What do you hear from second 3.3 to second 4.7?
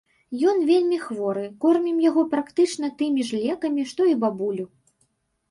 лекамі, што і бабулю.